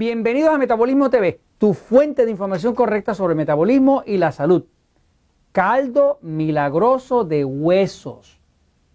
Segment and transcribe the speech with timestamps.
[0.00, 4.64] Bienvenidos a Metabolismo TV, tu fuente de información correcta sobre metabolismo y la salud.
[5.52, 8.40] Caldo milagroso de huesos.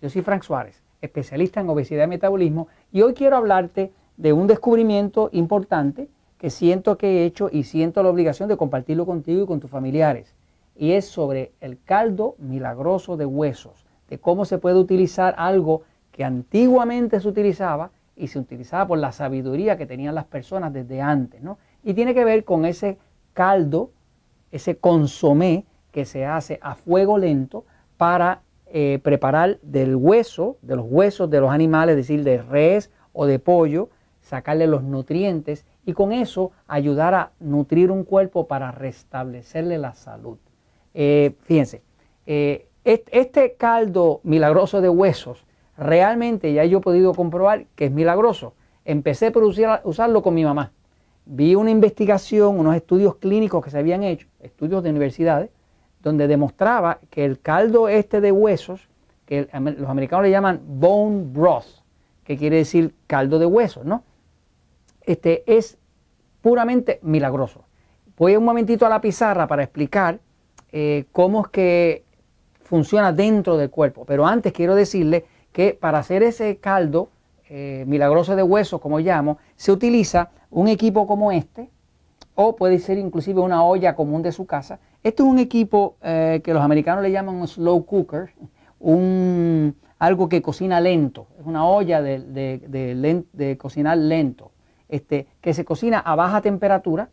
[0.00, 4.46] Yo soy Frank Suárez, especialista en obesidad y metabolismo, y hoy quiero hablarte de un
[4.46, 9.46] descubrimiento importante que siento que he hecho y siento la obligación de compartirlo contigo y
[9.46, 10.34] con tus familiares.
[10.74, 16.24] Y es sobre el caldo milagroso de huesos, de cómo se puede utilizar algo que
[16.24, 21.42] antiguamente se utilizaba y se utilizaba por la sabiduría que tenían las personas desde antes,
[21.42, 21.58] ¿no?
[21.82, 22.98] Y tiene que ver con ese
[23.32, 23.90] caldo,
[24.50, 27.64] ese consomé que se hace a fuego lento
[27.96, 32.90] para eh, preparar del hueso, de los huesos de los animales, es decir, de res
[33.12, 38.72] o de pollo, sacarle los nutrientes y con eso ayudar a nutrir un cuerpo para
[38.72, 40.38] restablecerle la salud.
[40.94, 41.82] Eh, fíjense,
[42.26, 45.46] eh, este caldo milagroso de huesos
[45.76, 48.54] realmente ya yo he podido comprobar que es milagroso.
[48.84, 49.32] Empecé
[49.66, 50.72] a usarlo con mi mamá.
[51.26, 55.50] Vi una investigación, unos estudios clínicos que se habían hecho, estudios de universidades,
[56.02, 58.88] donde demostraba que el caldo este de huesos,
[59.24, 61.82] que los americanos le llaman bone broth,
[62.24, 64.04] que quiere decir caldo de huesos, ¿no?
[65.00, 65.78] Este es
[66.42, 67.64] puramente milagroso.
[68.18, 70.20] Voy un momentito a la pizarra para explicar
[70.72, 72.04] eh, cómo es que
[72.62, 74.04] funciona dentro del cuerpo.
[74.04, 77.10] Pero antes quiero decirle que para hacer ese caldo
[77.48, 81.70] eh, milagroso de hueso, como llamo, se utiliza un equipo como este,
[82.34, 84.80] o puede ser inclusive una olla común de su casa.
[85.04, 88.30] Este es un equipo eh, que los americanos le llaman un slow cooker,
[88.80, 94.50] un, algo que cocina lento, es una olla de, cocinar lento,
[94.88, 97.10] este, que se cocina a baja temperatura,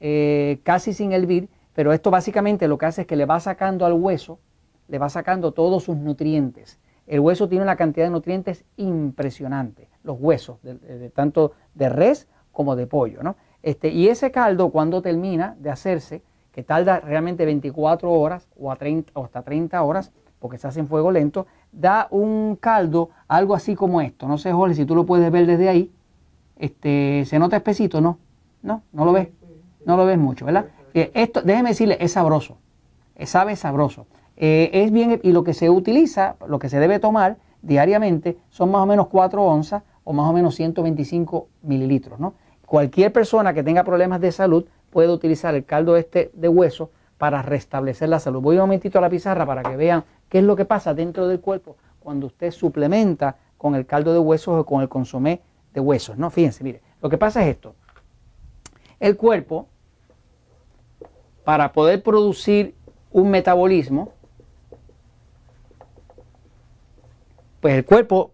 [0.00, 3.86] eh, casi sin hervir, pero esto básicamente lo que hace es que le va sacando
[3.86, 4.40] al hueso,
[4.88, 6.80] le va sacando todos sus nutrientes.
[7.06, 12.76] El hueso tiene una cantidad de nutrientes impresionante, los huesos, de, tanto de res como
[12.76, 13.22] de pollo.
[13.22, 13.36] ¿no?
[13.62, 16.22] Este, y ese caldo cuando termina de hacerse,
[16.52, 20.80] que tarda realmente 24 horas o, a 30, o hasta 30 horas, porque se hace
[20.80, 24.28] en fuego lento, da un caldo algo así como esto.
[24.28, 25.90] No sé, Jorge, si tú lo puedes ver desde ahí.
[26.56, 28.00] Este, ¿Se nota espesito?
[28.00, 28.18] No,
[28.62, 29.28] no, no lo ves.
[29.84, 30.66] No lo ves mucho, ¿verdad?
[30.94, 32.58] Esto, déjeme decirle, es sabroso.
[33.24, 34.06] Sabe sabroso.
[34.36, 38.70] Eh, es bien, y lo que se utiliza, lo que se debe tomar diariamente son
[38.70, 42.18] más o menos 4 onzas o más o menos 125 mililitros.
[42.18, 42.34] ¿no?
[42.66, 47.42] Cualquier persona que tenga problemas de salud puede utilizar el caldo este de hueso para
[47.42, 48.40] restablecer la salud.
[48.40, 51.28] Voy un momentito a la pizarra para que vean qué es lo que pasa dentro
[51.28, 55.40] del cuerpo cuando usted suplementa con el caldo de huesos o con el consomé
[55.72, 56.18] de huesos.
[56.18, 56.30] ¿no?
[56.30, 57.74] Fíjense, mire, lo que pasa es esto.
[59.00, 59.68] El cuerpo,
[61.44, 62.74] para poder producir
[63.10, 64.12] un metabolismo,
[67.64, 68.32] Pues el cuerpo,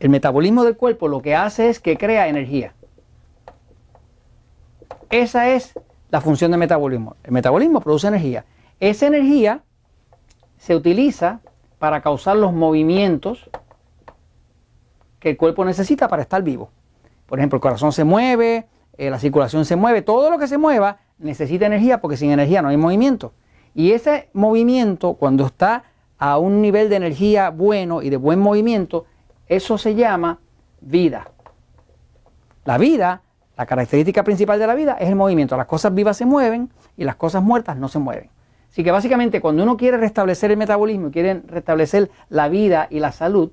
[0.00, 2.74] el metabolismo del cuerpo lo que hace es que crea energía.
[5.10, 5.78] Esa es
[6.10, 7.14] la función del metabolismo.
[7.22, 8.44] El metabolismo produce energía.
[8.80, 9.62] Esa energía
[10.56, 11.38] se utiliza
[11.78, 13.48] para causar los movimientos
[15.20, 16.70] que el cuerpo necesita para estar vivo.
[17.26, 18.66] Por ejemplo, el corazón se mueve,
[18.98, 22.60] eh, la circulación se mueve, todo lo que se mueva necesita energía porque sin energía
[22.60, 23.34] no hay movimiento.
[23.72, 25.84] Y ese movimiento, cuando está
[26.24, 29.04] a un nivel de energía bueno y de buen movimiento,
[29.46, 30.38] eso se llama
[30.80, 31.28] vida.
[32.64, 33.20] La vida,
[33.58, 35.54] la característica principal de la vida es el movimiento.
[35.54, 38.30] Las cosas vivas se mueven y las cosas muertas no se mueven.
[38.70, 43.12] Así que básicamente cuando uno quiere restablecer el metabolismo, quiere restablecer la vida y la
[43.12, 43.50] salud,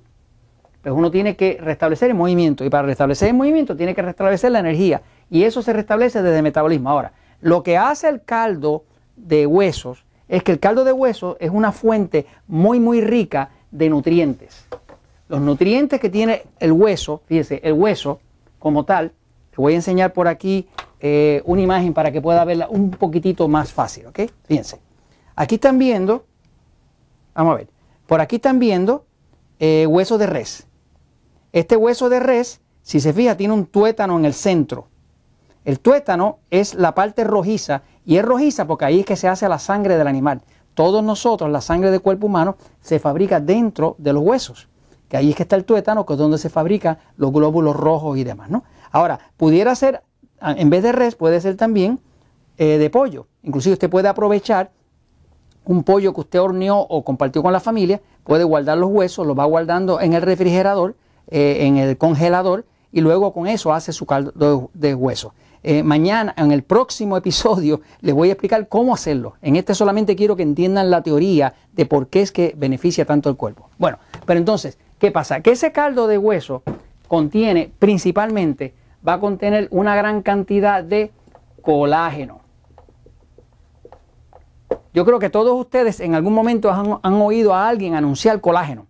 [0.82, 2.64] pues uno tiene que restablecer el movimiento.
[2.64, 5.02] Y para restablecer el movimiento tiene que restablecer la energía.
[5.30, 6.90] Y eso se restablece desde el metabolismo.
[6.90, 7.12] Ahora,
[7.42, 8.86] lo que hace el caldo
[9.18, 13.90] de huesos es que el caldo de hueso es una fuente muy, muy rica de
[13.90, 14.66] nutrientes.
[15.28, 18.22] Los nutrientes que tiene el hueso, fíjese, el hueso
[18.58, 19.12] como tal,
[19.50, 20.70] te voy a enseñar por aquí
[21.02, 24.22] eh, una imagen para que pueda verla un poquitito más fácil, ¿ok?
[24.46, 24.80] Fíjense.
[25.36, 26.24] Aquí están viendo,
[27.36, 27.68] vamos a ver,
[28.08, 29.04] por aquí están viendo
[29.60, 30.66] eh, hueso de res.
[31.52, 34.88] Este hueso de res, si se fija, tiene un tuétano en el centro.
[35.64, 39.48] El tuétano es la parte rojiza y es rojiza porque ahí es que se hace
[39.48, 40.42] la sangre del animal.
[40.74, 44.70] Todos nosotros, la sangre del cuerpo humano, se fabrica dentro de los huesos.
[45.08, 48.18] Que ahí es que está el tuétano, que es donde se fabrican los glóbulos rojos
[48.18, 48.50] y demás.
[48.50, 48.64] ¿no?
[48.92, 50.02] Ahora, pudiera ser,
[50.42, 52.00] en vez de res, puede ser también
[52.58, 53.28] eh, de pollo.
[53.44, 54.72] Inclusive usted puede aprovechar
[55.66, 59.38] un pollo que usted horneó o compartió con la familia, puede guardar los huesos, los
[59.38, 60.96] va guardando en el refrigerador,
[61.28, 65.34] eh, en el congelador, y luego con eso hace su caldo de hueso.
[65.64, 69.36] Eh, mañana, en el próximo episodio, les voy a explicar cómo hacerlo.
[69.42, 73.30] En este solamente quiero que entiendan la teoría de por qué es que beneficia tanto
[73.30, 73.70] el cuerpo.
[73.78, 75.42] Bueno, pero entonces, ¿qué pasa?
[75.42, 76.64] Que ese caldo de hueso
[77.08, 78.74] contiene principalmente
[79.08, 81.12] va a contener una gran cantidad de
[81.62, 82.42] colágeno.
[84.94, 88.88] Yo creo que todos ustedes en algún momento han, oído a alguien anunciar colágeno.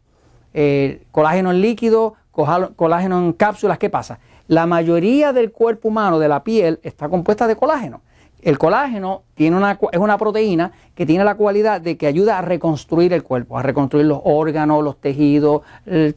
[0.53, 3.77] Eh, colágeno en líquido, colágeno en cápsulas.
[3.77, 4.19] ¿Qué pasa?
[4.47, 8.01] La mayoría del cuerpo humano, de la piel, está compuesta de colágeno.
[8.41, 12.41] El colágeno tiene una, es una proteína que tiene la cualidad de que ayuda a
[12.41, 15.61] reconstruir el cuerpo, a reconstruir los órganos, los tejidos,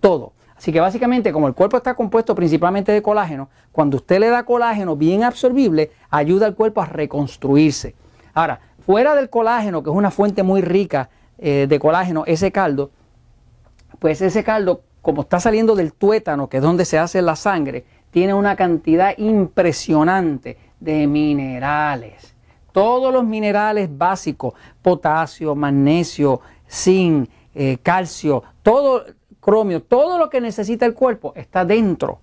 [0.00, 0.32] todo.
[0.56, 4.44] Así que básicamente, como el cuerpo está compuesto principalmente de colágeno, cuando usted le da
[4.44, 7.94] colágeno bien absorbible, ayuda al cuerpo a reconstruirse.
[8.32, 12.90] Ahora, fuera del colágeno, que es una fuente muy rica eh, de colágeno, ese caldo,
[13.98, 17.84] pues ese caldo, como está saliendo del tuétano, que es donde se hace la sangre,
[18.14, 22.36] tiene una cantidad impresionante de minerales.
[22.70, 26.40] Todos los minerales básicos, potasio, magnesio,
[26.70, 29.04] zinc, eh, calcio, todo,
[29.40, 32.20] cromio, todo lo que necesita el cuerpo está dentro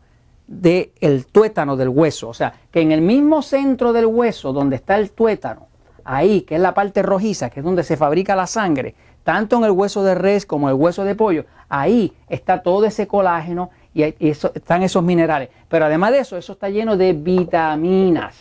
[0.48, 2.30] del tuétano del hueso.
[2.30, 5.68] O sea, que en el mismo centro del hueso donde está el tuétano,
[6.06, 8.96] ahí, que es la parte rojiza, que es donde se fabrica la sangre,
[9.26, 12.86] tanto en el hueso de res como en el hueso de pollo, ahí está todo
[12.86, 15.50] ese colágeno y, están esos minerales.
[15.68, 18.36] Pero además de eso, eso está lleno de vitaminas.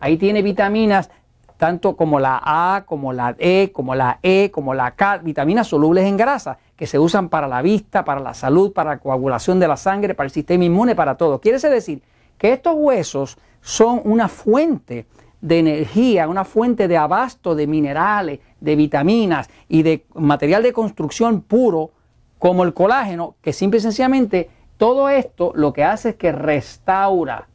[0.00, 1.10] Ahí tiene vitaminas
[1.56, 6.04] tanto como la A, como la E, como la E, como la K, vitaminas solubles
[6.04, 9.68] en grasa, que se usan para la vista, para la salud, para la coagulación de
[9.68, 11.40] la sangre, para el sistema inmune, para todo.
[11.40, 12.02] Quiere decir
[12.36, 15.06] que estos huesos son una fuente
[15.40, 21.40] de energía, una fuente de abasto de minerales, de vitaminas y de material de construcción
[21.40, 21.92] puro,
[22.38, 27.48] como el colágeno, que simple y sencillamente todo esto lo que hace es que restaura,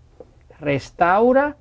[0.60, 1.58] restaura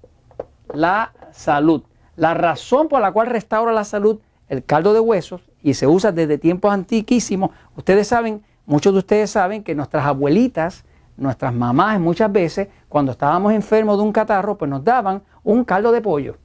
[0.72, 1.82] la salud.
[2.16, 6.12] La razón por la cual restaura la salud el caldo de huesos y se usa
[6.12, 10.84] desde tiempos antiquísimos, ustedes saben, muchos de ustedes saben que nuestras abuelitas,
[11.16, 15.92] nuestras mamás muchas veces, cuando estábamos enfermos de un catarro, pues nos daban un caldo
[15.92, 16.36] de pollo.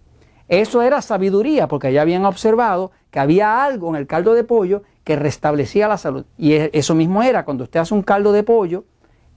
[0.48, 4.84] Eso era sabiduría, porque ya habían observado que había algo en el caldo de pollo
[5.06, 6.26] que restablecía la salud.
[6.38, 8.84] Y e, eso mismo era, cuando usted hace un caldo de pollo,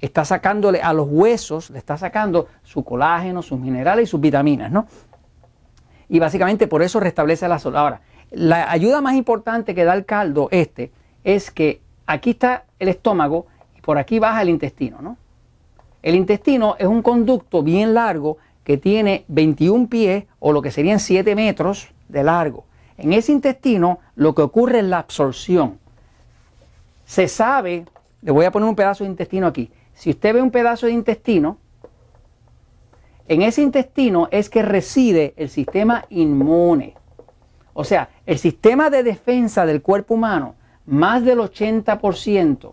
[0.00, 4.73] está sacándole a los huesos, le está sacando su colágeno, sus minerales y sus vitaminas,
[4.73, 4.87] ¿no?
[6.09, 7.76] Y básicamente por eso restablece la salud.
[7.76, 8.00] Ahora,
[8.31, 10.91] la ayuda más importante que da el caldo este
[11.23, 15.17] es que aquí está el estómago y por aquí baja el intestino, ¿no?
[16.03, 21.00] El intestino es un conducto bien largo que tiene 21 pies o lo que serían
[21.00, 22.65] 7 metros de largo.
[22.98, 25.78] En ese intestino lo que ocurre es la absorción.
[27.06, 27.86] Se sabe,
[28.20, 29.70] le voy a poner un pedazo de intestino aquí.
[29.94, 31.58] Si usted ve un pedazo de intestino,
[33.28, 36.94] en ese intestino es que reside el sistema inmune.
[37.72, 42.72] O sea, el sistema de defensa del cuerpo humano, más del 80%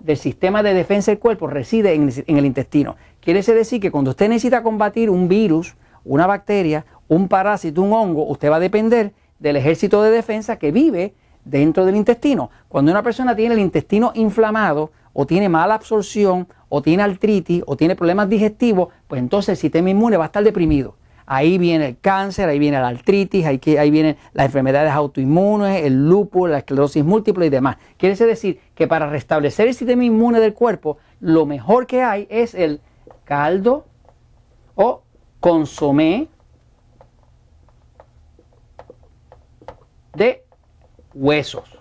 [0.00, 2.96] del sistema de defensa del cuerpo reside en, el intestino.
[3.20, 8.26] Quiere decir que cuando usted necesita combatir un virus, una bacteria, un parásito, un hongo,
[8.26, 11.14] usted va a depender del ejército de defensa que vive
[11.44, 12.50] dentro del intestino.
[12.68, 17.76] Cuando una persona tiene el intestino inflamado o tiene mala absorción o tiene artritis o
[17.76, 20.96] tiene problemas digestivos, pues entonces el sistema inmune va a estar deprimido.
[21.26, 26.06] Ahí viene el cáncer, ahí viene la artritis, ahí, ahí vienen las enfermedades autoinmunes, el
[26.06, 27.76] lupus, la esclerosis múltiple y demás.
[27.96, 32.54] Quiere decir que para restablecer el sistema inmune del cuerpo, lo mejor que hay es
[32.54, 32.80] el
[33.24, 33.86] caldo
[34.74, 35.02] o
[35.40, 36.28] consomé
[40.14, 40.44] de
[41.14, 41.78] huesos.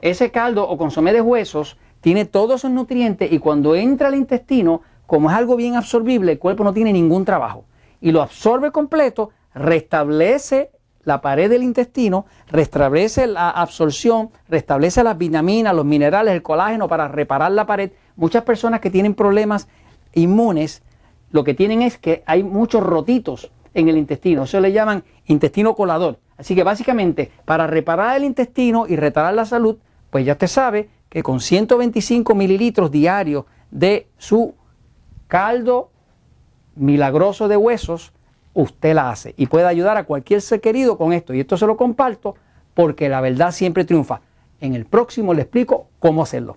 [0.00, 4.82] Ese caldo o consomé de huesos tiene todos esos nutrientes y cuando entra al intestino,
[5.06, 7.64] como es algo bien absorbible, el cuerpo no tiene ningún trabajo
[8.00, 10.70] y lo absorbe completo, restablece
[11.04, 17.08] la pared del intestino, restablece la absorción, restablece las vitaminas, los minerales, el colágeno para
[17.08, 17.92] reparar la pared.
[18.16, 19.68] Muchas personas que tienen problemas
[20.12, 20.82] inmunes,
[21.30, 24.44] lo que tienen es que hay muchos rotitos en el intestino.
[24.44, 26.18] Eso le llaman intestino colador.
[26.36, 29.78] Así que básicamente, para reparar el intestino y restaurar la salud,
[30.10, 34.54] pues ya usted sabe que con 125 mililitros diarios de su
[35.28, 35.90] caldo
[36.76, 38.12] milagroso de huesos,
[38.52, 41.34] usted la hace y puede ayudar a cualquier ser querido con esto.
[41.34, 42.36] Y esto se lo comparto
[42.74, 44.20] porque la verdad siempre triunfa.
[44.60, 46.56] En el próximo le explico cómo hacerlo.